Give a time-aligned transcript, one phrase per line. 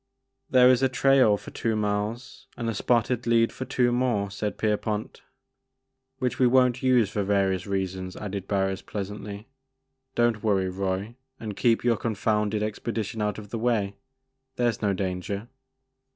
[0.27, 4.31] '< There is a trail for two miles and a spotted lead for two more,"
[4.31, 5.21] said Pierpont.
[6.17, 9.45] "Which we won't use for various reasons," added Barris pleasantly;
[10.15, 13.95] don't worry, Roy, and keep your confounded expedition out of the way;
[14.55, 15.49] there *s no danger."